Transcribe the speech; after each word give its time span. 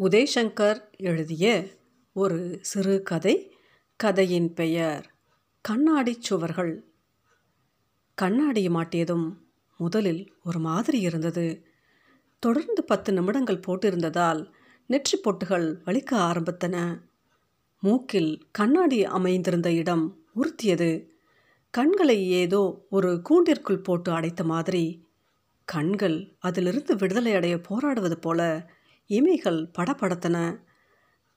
உதயசங்கர் 0.00 0.80
எழுதிய 0.96 1.68
ஒரு 2.12 2.58
சிறுகதை 2.60 3.56
கதையின் 3.96 4.54
பெயர் 4.54 5.14
கண்ணாடிச் 5.68 6.20
சுவர்கள். 6.20 6.84
கண்ணாடி 8.14 8.68
மாட்டியதும் 8.68 9.36
முதலில் 9.76 10.32
ஒரு 10.44 10.58
மாதிரி 10.58 11.00
இருந்தது. 11.00 11.66
தொடர்ந்து 12.38 12.84
பத்து 12.84 13.12
நிமிடங்கள் 13.12 13.60
போட்டிருந்ததால் 13.68 14.50
நெற்றி 14.86 15.20
பொட்டுகள் 15.20 15.76
வலிக்க 15.84 16.10
ஆரம்பித்தன. 16.12 17.02
மூக்கில் 17.80 18.48
கண்ணாடி 18.50 19.04
அமைந்திருந்த 19.04 19.72
இடம் 19.72 20.26
உறுத்தியது. 20.36 21.08
கண்களை 21.70 22.28
ஏதோ 22.28 22.86
ஒரு 22.90 23.22
கூண்டிற்குள் 23.22 23.82
போட்டு 23.82 24.12
அடைத்த 24.12 24.44
மாதிரி 24.44 25.08
கண்கள் 25.64 26.36
அதிலிருந்து 26.38 26.96
விடுதலை 26.96 27.34
அடைய 27.34 27.60
போராடுவது 27.60 28.18
போல 28.18 28.70
இமைகள் 29.10 29.70
படபடத்தன. 29.78 30.60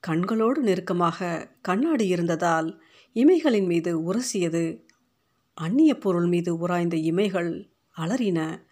கண்களோடு 0.08 0.58
நெருக்கமாக 0.58 1.50
கண்ணாடி 1.62 2.08
இருந்ததால் 2.08 2.84
இமைகளின் 3.14 3.66
மீது 3.66 4.14
உரசியது. 4.14 4.82
அந்நிய 5.54 5.98
பொருள் 5.98 6.28
மீது 6.28 6.68
உராய்ந்த 6.68 6.98
இமைகள் 6.98 7.70
அலறின. 7.98 8.64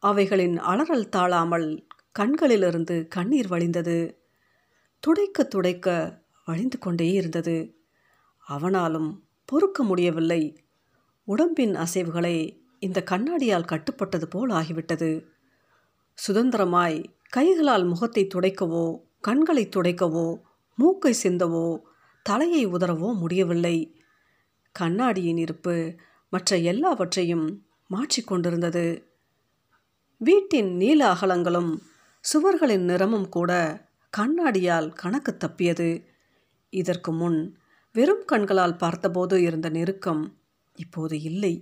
அவைகளின் 0.00 0.58
அலறல் 0.58 1.08
தாழாமல் 1.08 1.86
கண்களிலிருந்து 2.18 3.08
கண்ணீர் 3.08 3.48
வழிந்தது. 3.48 4.16
துடைக்க 5.00 5.42
துடைக்க 5.42 6.18
வழிந்து 6.44 6.78
கொண்டே 6.78 7.10
இருந்தது. 7.10 7.76
அவனாலும் 8.38 9.24
பொறுக்க 9.44 9.82
முடியவில்லை. 9.82 10.64
உடம்பின் 11.24 11.74
அசைவுகளை 11.74 12.62
இந்த 12.78 13.04
கண்ணாடியால் 13.10 13.64
கட்டுப்பட்டது 13.64 14.24
போல் 14.24 14.50
ஆகிவிட்டது. 14.50 15.24
சுதந்திரமாய் 16.26 17.04
கைகளால் 17.34 17.84
முகத்தை 17.84 18.22
துடைக்கவோ 18.34 18.84
கண்களை 19.20 19.64
துடைக்கவோ 19.66 20.26
மூக்கை 20.78 21.12
சிந்தவோ 21.22 21.66
தலையை 22.26 22.62
உதறவோ 22.66 23.08
முடியவில்லை. 23.14 23.76
கண்ணாடியின் 24.74 25.36
இருப்பு 25.36 25.74
மற்ற 26.32 26.56
எல்லாவற்றையும் 26.56 27.46
மாற்றிக்கொண்டிருந்தது 27.90 28.86
வீட்டின் 30.20 30.70
நீல 30.76 31.00
அகலங்களும் 31.14 31.72
சுவர்களின் 32.24 32.84
நிறமும் 32.84 33.28
கூட 33.28 33.52
கண்ணாடியால் 34.12 34.88
கணக்கு 34.92 35.32
தப்பியது. 35.36 35.88
இதற்கு 36.72 37.12
முன் 37.12 37.38
வெறும் 37.94 38.24
கண்களால் 38.24 38.76
பார்த்தபோது 38.76 39.36
இருந்த 39.42 39.68
நெருக்கம் 39.68 40.22
இப்போது 40.78 41.16
இல்லை. 41.22 41.54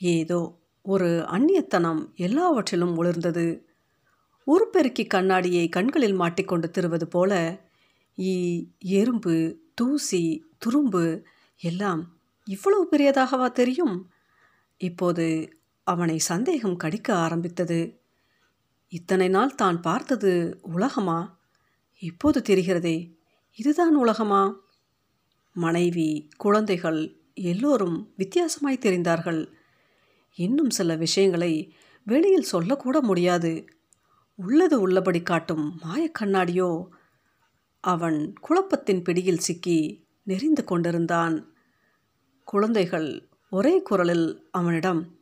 ஏதோ 0.00 0.40
ஒரு 0.84 1.10
அந்நியத்தனம் 1.32 2.02
எல்லாவற்றிலும் 2.16 2.96
ஒளிர்ந்தது 2.96 3.46
உருப்பெருக்கி 4.46 5.06
கண்ணாடியை 5.06 5.68
கண்களில் 5.68 6.14
மாட்டிக்கொண்டு 6.14 6.70
திருவது 6.70 7.04
போல 7.04 7.60
ஈ 8.18 8.64
எறும்பு 8.78 9.56
தூசி 9.74 10.46
துரும்பு 10.58 11.22
எல்லாம் 11.56 12.12
இவ்வளவு 12.44 12.88
பெரியதாகவா 12.92 13.52
தெரியும்? 13.52 14.10
இப்போது 14.76 15.58
அவனை 15.84 16.18
சந்தேகம் 16.18 16.76
கடிக்க 16.76 17.14
ஆரம்பித்தது. 17.14 18.00
இத்தனை 18.88 19.28
நாள் 19.28 19.54
தான் 19.54 19.80
பார்த்தது 19.80 20.58
உலகமா? 20.62 21.38
இப்போது 21.98 22.42
தெரிகிறதே 22.46 23.12
இதுதான் 23.54 23.96
உலகமா? 23.96 24.60
மனைவி 25.52 26.28
குழந்தைகள் 26.36 27.16
எல்லோரும் 27.34 28.12
வித்தியாசமாய் 28.18 28.84
தெரிந்தார்கள். 28.84 29.48
இன்னும் 30.34 30.70
சில 30.70 30.96
விஷயங்களை 30.96 31.74
வெளியில் 32.04 32.42
சொல்லக்கூட 32.42 33.00
முடியாது. 33.00 33.52
உள்ளது 34.34 34.80
உள்ளபடி 34.80 35.22
காட்டும் 35.22 35.80
மாயக்கண்ணாடியோ 35.82 36.88
அவன் 37.80 38.32
குழப்பத்தின் 38.40 39.02
பிடியில் 39.02 39.38
சிக்கி 39.38 40.06
நெறிந்து 40.22 40.64
கொண்டிருந்தான். 40.64 41.54
குழந்தைகள் 42.44 43.28
ஒரே 43.50 43.82
குரலில் 43.82 44.48
அவனிடம் 44.50 45.18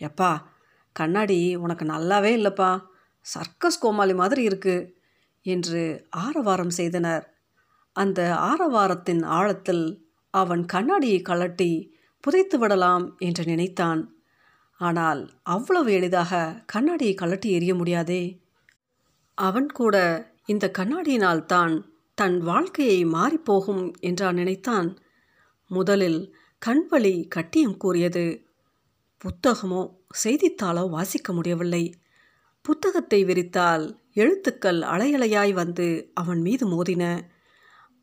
எப்பா 0.00 0.42
கண்ணாடி 0.92 1.54
உனக்கு 1.54 1.84
நல்லாவே 1.84 2.32
இல்லைப்பா. 2.38 2.82
சர்க்கஸ் 3.20 3.78
கோமாளி 3.78 4.14
மாதிரி 4.14 4.42
இருக்கு 4.42 4.96
என்று 5.42 6.06
ஆரவாரம் 6.10 6.70
செய்தனர். 6.70 7.34
அந்த 7.92 8.34
ஆரவாரத்தின் 8.34 9.24
ஆழத்தில் 9.24 10.08
அவன் 10.30 10.64
கண்ணாடியை 10.64 11.22
கழட்டி 11.22 11.98
புதைத்து 12.20 12.58
விடலாம் 12.58 13.16
என்று 13.18 13.44
நினைத்தான். 13.44 14.19
ஆனால் 14.80 15.20
அவ்வளவு 15.42 15.92
எளிதாக 15.92 16.62
கண்ணாடியை 16.66 17.14
கழட்டி 17.14 17.48
எறிய 17.58 17.74
முடியாதே. 17.74 18.22
அவன் 19.34 19.68
கூட 19.70 19.96
இந்த 20.46 20.70
கண்ணாடியினால் 20.78 21.44
தான் 21.44 21.74
தன் 22.14 22.38
வாழ்க்கையை 22.40 23.04
மாறிப்போகும் 23.06 23.84
என்றான் 24.00 24.34
நினைத்தான். 24.34 24.88
முதலில் 25.70 26.20
கண்வழி 26.62 27.14
கட்டியம் 27.28 27.76
கூறியது. 27.76 28.24
புத்தகமோ 29.24 29.82
செய்தித்தாளோ 30.24 30.90
வாசிக்க 30.90 31.32
முடியவில்லை. 31.32 31.84
புத்தகத்தை 32.64 33.24
விரித்தால் 33.24 33.84
எழுத்துக்கள் 34.14 34.80
அலையலையாய் 34.82 35.52
வந்து 35.52 36.10
அவன் 36.14 36.40
மீது 36.40 36.64
மோதின. 36.66 37.04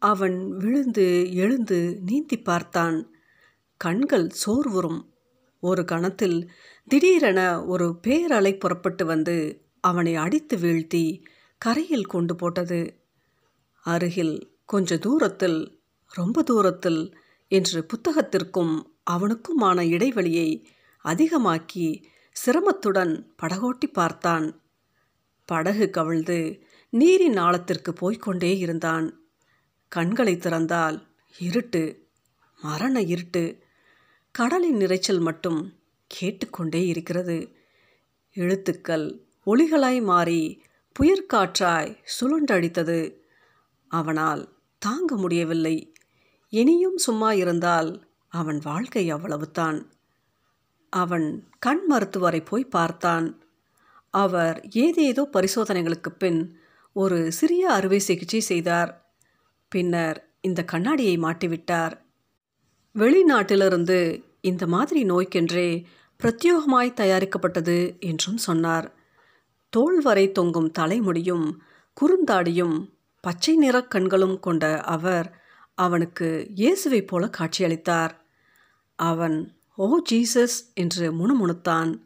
அவன் 0.01 0.37
விழுந்து 0.57 1.07
எழுந்து 1.33 1.79
நீந்தி 2.05 2.37
பார்த்தான். 2.39 2.97
கண்கள் 3.81 4.27
சோர்வுறும். 4.45 5.01
ஒரு 5.59 5.85
கணத்தில் 5.85 6.51
திடீரென 6.83 7.65
ஒரு 7.65 7.99
பேரலை 8.07 8.59
புறப்பட்டு 8.59 9.05
வந்து 9.05 9.65
அவனை 9.79 10.15
அடித்து 10.15 10.57
வீழ்த்தி 10.57 11.23
கரையில் 11.57 12.05
கொண்டு 12.05 12.35
போட்டது. 12.35 12.99
அருகில் 13.81 14.55
கொஞ்ச 14.65 14.97
தூரத்தில் 14.97 15.81
ரொம்ப 16.07 16.43
தூரத்தில் 16.43 17.17
என்று 17.47 17.85
புத்தகத்திற்கும் 17.85 18.81
அவனுக்குமான 19.11 19.81
இடைவெளியை 19.81 20.67
அதிகமாக்கி 21.05 22.03
சிரமத்துடன் 22.45 23.25
படகோட்டி 23.41 23.87
பார்த்தான். 23.93 24.61
படகு 25.45 25.89
கவிழ்ந்து 25.89 26.63
நீரின் 26.89 27.37
ஆழத்திற்கு 27.37 27.93
போய்கொண்டே 27.93 28.57
இருந்தான். 28.57 29.29
கண்களை 29.87 30.35
திறந்தால் 30.35 31.07
இருட்டு 31.39 32.09
மரண 32.61 33.01
இருட்டு 33.01 33.65
கடலின் 34.37 34.77
இறைச்சல் 34.77 35.19
மட்டும் 35.19 35.73
கேட்டுக்கொண்டே 36.07 36.87
இருக்கிறது. 36.87 37.55
எழுத்துக்கள் 38.33 39.21
ஒளிகளாய் 39.45 40.03
மாறி 40.03 40.63
புயற்காற்றாய் 40.99 41.97
சுழன்றடித்தது. 42.21 43.15
அவனால் 43.87 44.53
தாங்க 44.77 45.17
முடியவில்லை. 45.17 45.93
இனியும் 46.49 46.97
சும்மா 46.97 47.33
இருந்தால் 47.33 48.07
அவன் 48.27 48.59
வாழ்க்கை 48.63 49.09
அவ்வளவுதான். 49.09 49.91
அவன் 50.89 51.49
கண் 51.59 51.85
மருத்துவரை 51.85 52.41
போய் 52.41 52.65
பார்த்தான். 52.65 53.41
அவர் 54.09 54.67
ஏதேதோ 54.69 55.29
பரிசோதனைகளுக்கு 55.33 56.09
பின் 56.09 56.59
ஒரு 56.93 57.31
சிறிய 57.31 57.71
அறுவை 57.71 57.99
சிகிச்சை 57.99 58.39
செய்தார். 58.39 59.15
பின்னர் 59.67 60.29
இந்த 60.41 60.63
கண்ணாடியை 60.63 61.17
மாட்டிவிட்டார். 61.17 62.05
வெளிநாட்டிலிருந்து 62.95 64.25
இந்த 64.41 64.67
மாதிரி 64.67 65.03
நோய்க்கென்றே 65.03 65.85
பிரத்யோகமாய் 66.23 66.93
தயாரிக்கப்பட்டது 66.93 67.99
என்றும் 67.99 68.37
சொன்னார். 68.37 68.95
தோல் 69.69 70.01
வரை 70.01 70.31
தொங்கும் 70.31 70.71
தலைமுடியும் 70.79 71.57
குறுந்தாடியும் 71.97 72.95
பச்சை 73.21 73.55
நிற 73.55 73.83
கண்களும் 73.83 74.39
கொண்ட 74.39 74.81
அவர் 74.81 75.39
அவனுக்கு 75.73 76.47
இயேசுவை 76.55 77.01
போல 77.01 77.29
காட்சியளித்தார். 77.37 78.11
அவன் 78.95 79.57
ஓ 79.75 80.01
ஜீசஸ் 80.11 80.73
என்று 80.73 81.13
முணுமுணுத்தான். 81.13 81.99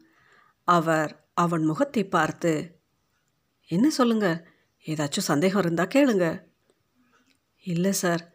அவர் 0.64 1.30
அவன் 1.34 1.64
முகத்தை 1.64 2.08
பார்த்து 2.08 2.80
என்ன 3.66 3.90
சொல்லுங்க? 3.90 4.46
ஏதாச்சும் 4.86 5.30
சந்தேகம் 5.30 5.60
இருந்தால் 5.60 5.92
கேளுங்க. 5.94 6.42
இல்லை 7.60 7.92
சார். 7.92 8.34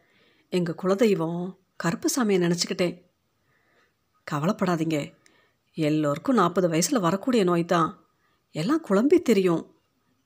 எங்கள் 0.49 0.75
குலதெய்வம் 0.81 1.57
கருப்புசாமியை 1.83 2.39
நினச்சிக்கிட்டேன். 2.45 3.06
கவலைப்படாதீங்க. 4.31 5.13
எல்லோருக்கும் 5.73 6.35
நாற்பது 6.35 6.69
வயசில் 6.69 6.99
வரக்கூடிய 6.99 7.43
நோய் 7.43 7.65
தான் 7.65 7.89
எல்லாம் 8.51 8.85
குழம்பி 8.89 9.21
தெரியும். 9.21 9.63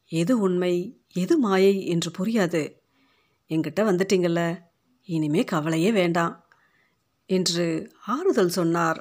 எது 0.06 0.40
உண்மை 0.40 1.04
எது 1.14 1.38
மாயை 1.38 1.86
என்று 1.88 2.12
புரியாது. 2.20 2.62
என்கிட்ட 3.50 3.82
வந்துட்டீங்கல்ல 3.90 4.42
இனிமே 5.06 5.44
கவலையே 5.44 5.92
வேண்டாம் 5.92 6.50
என்று 7.26 7.92
ஆறுதல் 8.06 8.50
சொன்னார். 8.50 9.00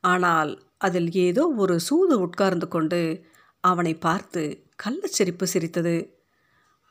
ஆனால் 0.00 0.72
அதில் 0.78 1.10
ஏதோ 1.10 1.42
ஒரு 1.56 1.80
சூது 1.80 2.20
உட்கார்ந்து 2.20 2.68
கொண்டு 2.68 3.26
அவனை 3.60 3.94
பார்த்து 3.94 4.42
கள்ளச்சிரிப்பு 4.84 5.42
சிரித்தது. 5.42 5.96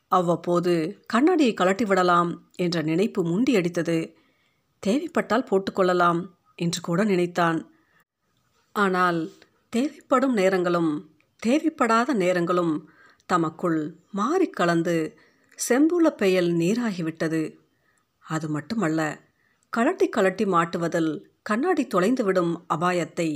அவ்வப்போது 0.07 1.01
கண்ணாடியை 1.07 1.53
கலட்டி 1.53 1.85
விடலாம் 1.85 2.51
என்ற 2.55 2.81
நினைப்பு 2.81 3.21
முண்டியடித்தது. 3.23 4.15
தேவைப்பட்டால் 4.79 5.47
போட்டுக்கொள்ளலாம். 5.49 6.21
என்று 6.61 6.79
கூட 6.81 7.01
நினைத்தான். 7.03 7.59
ஆனால் 8.75 9.19
தேவைப்படும் 9.73 10.35
நேரங்களும் 10.37 10.91
தேவைப்படாத 11.43 12.13
நேரங்களும் 12.23 12.73
தமக்குள் 13.29 13.79
மாறி 14.11 14.47
கலந்து 14.49 14.95
செம்புல 15.59 16.07
பெயல் 16.15 16.49
நீராகிவிட்டது. 16.53 17.41
அது 18.25 18.47
மட்டுமல்ல 18.49 19.01
கலட்டி 19.73 20.07
கலட்டி 20.15 20.45
மாட்டுவதில் 20.55 21.11
கண்ணாடி 21.41 21.83
தொலைந்துவிடும் 21.87 22.53
அபாயத்தை 22.73 23.29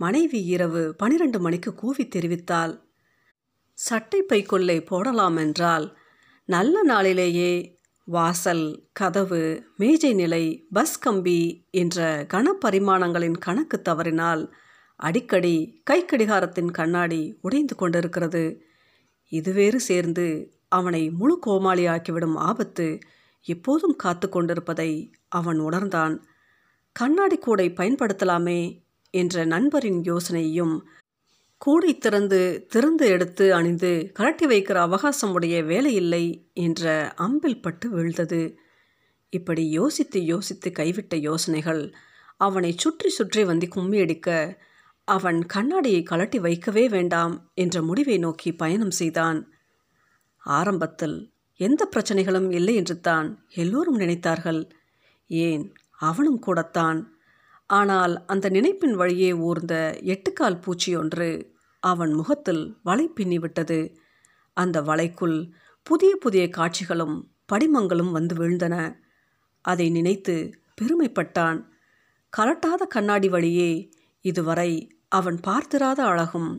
மனைவி 0.00 0.40
இரவு 0.44 0.82
பனிரெண்டு 0.96 1.38
மணிக்கு 1.40 1.70
கூவி 1.74 2.04
தெரிவித்தாள். 2.06 2.74
சட்டை 3.78 4.20
பைக்குள்ளே 4.22 4.76
போடலாம் 4.86 5.36
என்றால் 5.36 5.86
நல்ல 6.48 6.82
நாளிலேயே 6.82 7.52
வாசல் 8.08 8.88
கதவு 8.92 9.64
மேஜை 9.76 10.12
நிலை 10.12 10.66
பஸ் 10.72 10.98
கம்பி 10.98 11.66
என்ற 11.70 12.26
கனப்பரிமாணங்களின் 12.34 13.38
கணக்கு 13.38 13.82
தவறினால் 13.82 14.54
அடிக்கடி 14.96 15.82
கைக்கடிகாரத்தின் 15.90 16.70
கண்ணாடி 16.70 17.38
உடைந்து 17.40 17.74
கொண்டிருக்கிறது. 17.74 18.62
இதுவேறு 19.30 19.76
சேர்ந்து 19.76 20.26
அவனை 20.68 21.10
முழு 21.10 21.38
கோமாளியாக்கிவிடும் 21.46 22.36
ஆபத்து 22.36 22.98
எப்போதும் 23.46 23.96
காத்து 23.96 24.28
கொண்டிருப்பதை 24.28 25.12
அவன் 25.28 25.58
உணர்ந்தான். 25.58 26.26
கண்ணாடி 26.92 27.38
கூடை 27.38 27.70
பயன்படுத்தலாமே 27.70 28.60
என்ற 29.10 29.44
நண்பரின் 29.44 30.00
யோசனையும் 30.00 30.80
கூடை 31.58 31.98
திறந்து 31.98 32.66
திறந்து 32.68 33.06
எடுத்து 33.06 33.54
அணிந்து 33.54 34.12
கலட்டி 34.18 34.44
வைக்கிற 34.44 34.72
அவகாசம் 34.72 35.32
உடைய 35.32 35.62
வேலையில்லை 35.62 36.52
என்ற 36.52 37.14
அம்பில் 37.18 37.62
பட்டு 37.62 37.96
வீழ்ந்தது. 37.96 38.56
இப்படி 39.30 39.70
யோசித்து 39.70 40.24
யோசித்து 40.24 40.70
கைவிட்ட 40.70 41.14
யோசனைகள் 41.14 41.94
அவனை 42.36 42.74
சுற்றி 42.76 43.08
சுற்றி 43.08 43.44
வந்து 43.44 43.68
கும்மியடிக்க 43.76 44.56
அவன் 45.04 45.46
கண்ணாடியை 45.46 46.02
கலட்டி 46.10 46.40
வைக்கவே 46.40 46.88
வேண்டாம் 46.88 47.50
என்ற 47.54 47.82
முடிவை 47.82 48.18
நோக்கி 48.18 48.52
பயணம் 48.52 48.90
செய்தான். 48.90 49.52
ஆரம்பத்தில் 50.38 51.32
எந்த 51.56 51.88
பிரச்சனைகளும் 51.96 52.52
இல்லை 52.52 52.74
என்று 52.74 53.00
தான் 53.00 53.44
எல்லோரும் 53.54 53.98
நினைத்தார்கள். 53.98 54.70
ஏன்? 55.28 55.72
அவனும் 55.98 56.38
கூடத்தான். 56.38 57.15
ஆனால் 57.70 58.14
அந்த 58.26 58.46
நினைப்பின் 58.50 58.94
வழியே 58.94 59.32
ஊர்ந்த 59.32 59.74
எட்டுக்கால் 60.04 60.60
பூச்சி 60.60 60.96
ஒன்று 60.96 61.30
அவன் 61.82 62.12
முகத்தில் 62.12 62.78
வலை 62.82 63.10
பின்னிவிட்டது 63.16 63.94
அந்த 64.56 64.82
வலைக்குள் 64.82 65.38
புதிய 65.86 66.16
புதிய 66.16 66.48
காட்சிகளும் 66.48 67.16
படிமங்களும் 67.52 68.10
வந்து 68.10 68.34
விழுந்தன. 68.34 68.76
அதை 69.64 69.90
நினைத்து 69.90 70.36
பெருமைப்பட்டான். 70.80 71.58
கலட்டாத 72.32 72.82
கண்ணாடி 72.88 73.28
வழியே 73.28 73.90
இதுவரை 74.24 74.70
அவன் 75.08 75.38
பார்த்திராத 75.40 76.00
அழகும் 76.04 76.50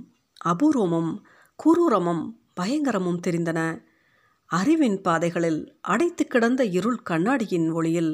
அபூர்வமும் 0.45 1.11
குரூரமும் 1.59 2.23
பயங்கரமும் 2.61 3.23
தெரிந்தன. 3.27 3.59
அறிவின் 4.49 5.01
பாதைகளில் 5.01 5.61
அடைத்து 5.81 6.23
கிடந்த 6.25 6.65
இருள் 6.65 6.99
கண்ணாடியின் 7.01 7.71
ஒளியில் 7.71 8.13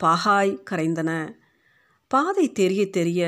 பாகாய் 0.00 0.54
கரைந்தன. 0.70 1.10
பாதை 2.12 2.52
தெரிய 2.52 2.90
தெரிய 2.90 3.20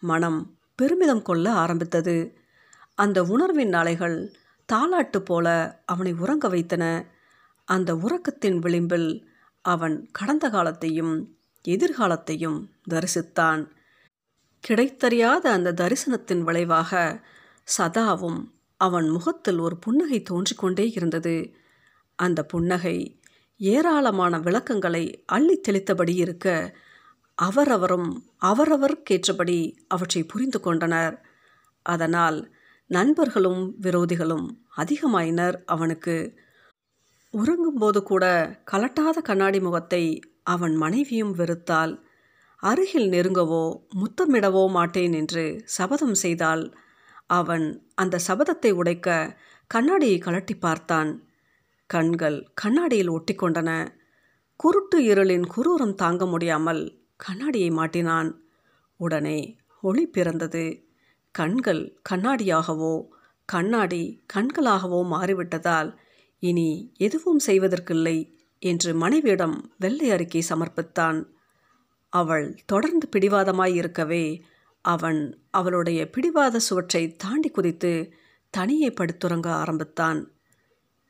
மனம் 0.00 0.38
பெருமிதம் 0.74 1.22
கொள்ள 1.22 1.52
ஆரம்பித்தது. 1.52 2.16
அந்த 2.94 3.18
உணர்வின் 3.24 3.72
அலைகள் 3.72 4.16
தாலாட்டு 4.72 5.18
போல 5.18 5.46
அவனை 5.84 6.12
உறங்க 6.12 6.48
வைத்தன. 6.48 6.84
அந்த 7.64 7.94
உறக்கத்தின் 7.94 8.58
விளிம்பில் 8.58 9.10
அவன் 9.64 9.96
கடந்த 10.12 10.48
காலத்தையும் 10.50 11.36
எதிர்காலத்தையும் 11.68 12.58
தரிசித்தான். 12.90 13.62
கிடைத்தறியாத 14.68 15.44
அந்த 15.56 15.72
தரிசனத்தின் 15.72 16.40
விளைவாக 16.40 17.20
சதாவும் 17.78 18.40
அவன் 18.80 19.08
முகத்தில் 19.08 19.58
ஒரு 19.58 19.76
புன்னகை 19.78 20.22
தோன்றிக்கொண்டே 20.22 20.90
இருந்தது. 20.90 21.36
அந்த 22.18 22.40
புன்னகை 22.44 23.20
ஏராளமான 23.56 24.38
விளக்கங்களை 24.38 25.04
அள்ளி 25.26 25.60
தெளித்தபடி 25.68 26.14
இருக்க 26.16 26.48
அவரவரும் 27.38 28.10
அவரவருக்கேற்றபடி 28.40 29.58
அவற்றை 29.88 30.22
புரிந்து 30.24 30.58
கொண்டனர். 30.60 31.16
அதனால் 31.86 32.38
நண்பர்களும் 32.90 33.62
விரோதிகளும் 33.80 34.46
அதிகமாயினர் 34.76 35.56
அவனுக்கு. 35.64 36.16
உறங்கும்போது 37.34 38.00
கூட 38.02 38.24
கலட்டாத 38.72 39.18
கண்ணாடி 39.20 39.60
முகத்தை 39.60 40.04
அவன் 40.44 40.74
மனைவியும் 40.74 41.34
வெறுத்தாள். 41.34 41.92
அருகில் 42.62 43.08
நெருங்கவோ 43.08 43.64
முத்தமிடவோ 44.00 44.64
மாட்டேன் 44.68 45.12
என்று 45.12 45.44
சபதம் 45.64 46.14
செய்தால் 46.14 46.64
அவன் 47.30 47.66
அந்த 47.94 48.20
சபதத்தை 48.28 48.70
உடைக்க 48.72 49.08
கண்ணாடியை 49.70 50.18
கலட்டி 50.18 50.54
பார்த்தான். 50.58 51.10
கண்கள் 51.90 52.38
கண்ணாடியில் 52.54 53.10
ஒட்டிக்கொண்டன. 53.10 53.70
குருட்டு 54.60 54.98
இருளின் 55.02 55.46
குரூரம் 55.54 55.94
தாங்க 55.94 56.24
முடியாமல் 56.26 56.82
கண்ணாடியை 57.24 57.70
மாட்டினான். 57.70 58.30
உடனே 59.00 59.38
ஒளி 59.80 60.06
பிறந்தது. 60.06 60.64
கண்கள் 61.34 61.82
கண்ணாடியாகவோ 62.10 62.94
கண்ணாடி 63.48 64.02
கண்களாகவோ 64.34 65.00
மாறிவிட்டதால் 65.10 65.90
இனி 66.42 66.68
எதுவும் 66.96 67.40
செய்வதற்கில்லை 67.46 68.16
என்று 68.58 68.94
மனைவியிடம் 68.94 69.56
வெள்ளை 69.78 70.10
அறிக்கை 70.10 70.42
சமர்ப்பித்தான். 70.48 71.18
அவள் 72.12 72.46
தொடர்ந்து 72.66 73.06
பிடிவாதமாய் 73.16 73.74
இருக்கவே 73.74 74.24
அவன் 74.84 75.20
அவளுடைய 75.50 76.00
பிடிவாத 76.10 76.58
சுவற்றை 76.58 77.02
தாண்டி 77.16 77.50
குதித்து 77.50 77.92
தனியே 78.50 78.88
படுத்துறங்க 78.88 79.46
ஆரம்பித்தான். 79.46 80.20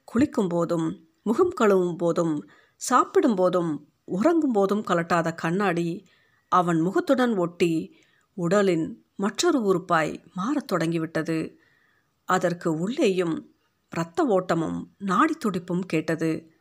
குளிக்கும் 0.05 0.49
போதும் 0.49 0.89
முகம் 1.23 1.55
கழுவும் 1.61 1.97
போதும் 1.97 2.35
சாப்பிடும் 2.81 3.35
போதும் 3.35 3.73
உறங்கும் 4.05 4.53
போதும் 4.53 4.85
கலட்டாத 4.85 5.35
கண்ணாடி 5.35 6.09
அவன் 6.49 6.81
முகத்துடன் 6.81 7.37
ஒட்டி 7.37 8.03
உடலின் 8.35 9.05
மற்றொரு 9.17 9.59
உறுப்பாய் 9.61 10.25
மாறத் 10.35 10.67
தொடங்கிவிட்டது. 10.67 11.59
அதற்கு 12.25 12.79
உள்ளேயும் 12.79 13.55
இரத்த 13.91 14.25
ஓட்டமும் 14.25 14.95
நாடி 14.99 15.35
துடிப்பும் 15.35 15.81
கேட்டது. 15.81 16.53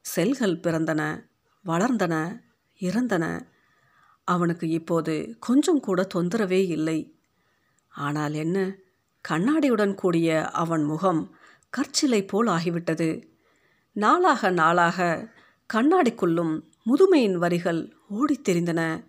செல்கள் 0.00 0.60
பிறந்தன 0.60 1.24
வளர்ந்தன 1.64 2.40
இறந்தன. 2.80 3.46
அவனுக்கு 4.24 4.68
இப்போது 4.68 5.36
கொஞ்சம் 5.40 5.80
கூட 5.80 6.06
தொந்தரவே 6.14 6.66
இல்லை. 6.66 7.18
ஆனால் 7.88 8.34
என்ன? 8.34 8.76
கண்ணாடியுடன் 9.28 9.94
கூடிய 9.94 10.50
அவன் 10.50 10.82
முகம் 10.82 11.36
கற்சிலை 11.68 12.24
போல் 12.24 12.46
ஆகிவிட்டது. 12.46 13.22
நாளாக 13.92 14.50
நாளாக 14.50 15.28
கண்ணாடிக்குள்ளும் 15.74 16.69
முதுமையின் 16.86 17.34
வரிகள் 17.34 17.96
ஓடித் 18.10 18.48
தெரிந்தன. 18.48 19.04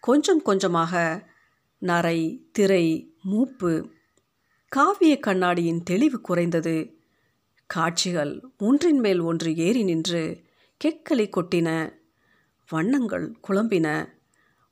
கொஞ்சம் 0.00 0.42
கொஞ்சமாக 0.42 1.24
நரை 1.78 2.48
திரை 2.52 3.14
மூப்பு 3.22 3.90
காவிய 4.68 5.18
கண்ணாடியின் 5.18 5.82
தெளிவு 5.82 6.20
குறைந்தது. 6.20 6.98
காட்சிகள் 7.66 8.42
ஒன்றின் 8.58 9.00
மேல் 9.00 9.18
ஒன்று 9.18 9.56
ஏறி 9.56 9.82
நின்று 9.82 10.42
கெக்கலை 10.84 11.30
கொட்டின. 11.30 11.92
வண்ணங்கள் 12.68 13.36
குழம்பின. 13.48 14.08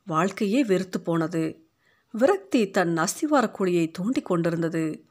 வாழ்க்கையே 0.06 0.64
வெறுத்து 0.64 1.00
போனது. 1.00 1.66
விரக்தி 2.12 2.70
தன் 2.70 2.98
அஸ்திவார 2.98 3.50
குழியை 3.58 3.90
தோண்டி 3.90 4.22
கொண்டிருந்தது. 4.22 5.04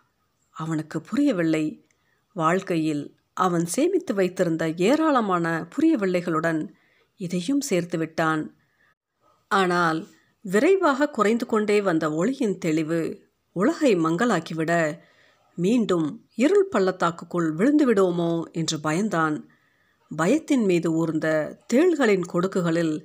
அவனுக்கு 0.50 1.02
புரியவில்லை. 1.02 1.86
வாழ்க்கையில் 2.34 3.16
அவன் 3.34 3.66
சேமித்து 3.66 4.14
வைத்திருந்த 4.14 4.74
ஏராளமான 4.78 5.68
புரியவில்லைகளுடன் 5.76 6.70
இதையும் 7.26 7.64
சேர்த்து 7.70 7.98
விட்டான். 7.98 8.44
ஆனால் 9.52 10.00
விரைவாக 10.46 11.10
குறைந்து 11.10 11.46
கொண்டே 11.46 11.78
வந்த 11.82 12.06
ஒளியின் 12.12 12.58
தெளிவு 12.58 13.02
உலகை 13.56 13.92
மங்கலாக்கிவிட 13.96 14.72
மீண்டும் 15.58 16.08
இருள் 16.36 16.70
பள்ளத்தாக்குக்குள் 16.72 17.50
விழுந்துவிடுவோமோ 17.58 18.32
என்று 18.52 18.78
பயந்தான். 18.84 19.36
பயத்தின் 20.12 20.66
மீது 20.66 20.90
ஊர்ந்த 20.92 21.28
தேள்களின் 21.74 22.26
கொடுக்குகளில் 22.34 22.96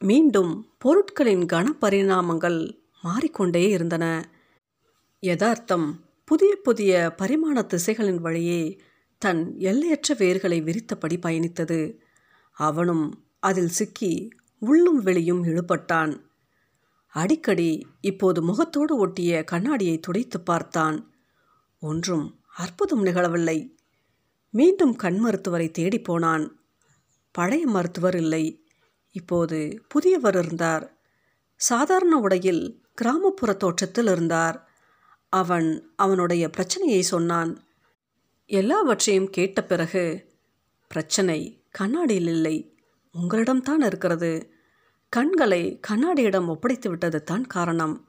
மீண்டும் 0.00 0.52
பொருட்களின் 0.78 1.44
கனப்பரிணாமங்கள் 1.52 2.60
மாறிக்கொண்டே 3.04 3.64
இருந்தன. 3.68 4.04
யதார்த்தம் 5.22 5.86
புதிய 6.28 6.52
புதிய 6.56 6.92
பரிமாண 7.16 7.62
திசைகளின் 7.66 8.20
வழியே 8.20 8.62
தன் 9.22 9.42
எல்லையற்ற 9.60 10.14
வேர்களை 10.18 10.58
விரித்தபடி 10.68 11.16
பயணித்தது. 11.26 11.80
அவனும் 12.56 13.06
அதில் 13.38 13.68
சிக்கி 13.68 14.30
உள்ளும் 14.58 15.02
வெளியும் 15.02 15.44
இழுபட்டான். 15.44 16.20
அடிக்கடி 17.06 17.86
இப்போது 18.00 18.42
முகத்தோடு 18.42 18.96
ஒட்டிய 18.96 19.44
கண்ணாடியை 19.44 20.00
துடைத்து 20.00 20.40
பார்த்தான். 20.40 21.14
ஒன்றும் 21.80 22.40
அற்புதம் 22.56 23.04
நிகழவில்லை. 23.04 23.74
மீண்டும் 24.50 24.96
கண் 24.96 25.18
மருத்துவரை 25.18 25.70
தேடி 25.70 26.00
போனான். 26.00 26.60
பழைய 27.30 27.66
மருத்துவர் 27.66 28.16
இல்லை. 28.16 28.66
இப்போது 29.12 29.84
புதியவர் 29.88 30.38
இருந்தார். 30.38 30.96
சாதாரண 31.56 32.18
உடையில் 32.18 32.84
கிராமப்புற 32.94 33.52
தோற்றத்தில் 33.52 34.06
இருந்தார். 34.06 34.70
அவன் 35.28 35.92
அவனுடைய 35.96 36.50
பிரச்சனையை 36.50 37.02
சொன்னான். 37.02 37.64
எல்லாவற்றையும் 38.46 39.30
கேட்ட 39.30 39.64
பிறகு 39.64 40.32
பிரச்சனை 40.88 41.64
கண்ணாடியில் 41.70 42.26
இல்லை. 42.26 42.75
உங்களிடம்தான் 43.16 43.84
இருக்கிறது. 43.86 44.50
கண்களை 45.08 45.80
கண்ணாடியிடம் 45.88 46.46
ஒப்படைத்து 46.46 46.88
விட்டது 46.88 47.22
தான் 47.22 47.46
காரணம். 47.46 48.08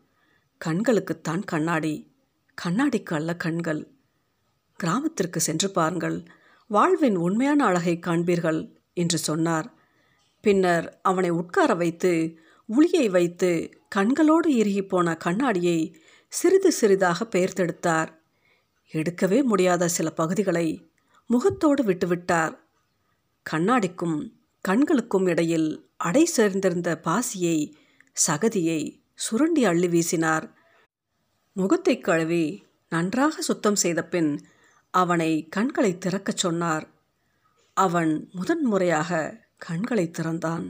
கண்களுக்குத்தான் 0.65 1.43
கண்ணாடி. 1.45 2.15
கண்ணாடிக்கு 2.65 3.15
அல்ல 3.15 3.35
கண்கள். 3.35 3.87
கிராமத்திற்கு 4.75 5.39
சென்று 5.39 5.71
பாருங்கள். 5.71 6.23
வாழ்வின் 6.67 7.15
உண்மையான 7.15 7.65
அழகை 7.65 7.99
காண்பீர்கள் 8.05 8.75
என்று 8.93 9.17
சொன்னார். 9.17 9.73
பின்னர் 10.41 10.99
அவனை 11.01 11.29
உட்கார 11.29 11.73
வைத்து 11.73 12.37
உளியை 12.69 13.09
வைத்து 13.09 13.79
கண்களோடு 13.95 14.47
இறுகி 14.47 14.83
போன 14.83 15.17
கண்ணாடியை 15.17 16.01
சிறிது 16.27 16.71
சிறிதாக 16.71 17.25
பெயர்த்தெடுத்தார். 17.25 18.07
எடுக்கவே 18.93 19.43
முடியாத 19.43 19.87
சில 19.87 20.09
பகுதிகளை 20.09 20.91
முகத்தோடு 21.27 21.83
விட்டுவிட்டார். 21.83 22.57
கண்ணாடிக்கும் 23.51 24.36
கண்களுக்கும் 24.67 25.27
இடையில் 25.27 25.89
அடை 25.97 26.29
சேர்ந்திருந்த 26.37 26.89
பாசியை 27.03 27.73
சகதியை 28.27 29.01
சுருண்டி 29.15 29.63
அள்ளி 29.63 29.87
வீசினார். 29.87 30.51
முகத்தை 31.53 31.99
கழுவி 31.99 32.65
நன்றாக 32.89 33.41
சுத்தம் 33.41 33.75
செய்த 33.75 34.03
பின் 34.03 34.45
அவனை 34.89 35.47
கண்களை 35.49 35.97
திறக்கச் 35.97 36.37
சொன்னார். 36.37 36.85
அவன் 37.73 38.29
முதன்முறையாக 38.33 39.41
கண்களை 39.57 40.11
திறந்தான். 40.11 40.65